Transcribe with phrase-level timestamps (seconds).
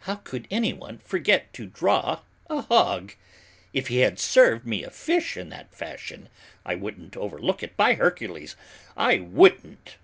[0.00, 3.14] How could anyone forget to draw a hog?
[3.72, 6.28] If he had served me a fish in that fashion
[6.62, 8.54] I wouldn't overlook it, by Hercules,
[8.98, 9.96] I wouldn't."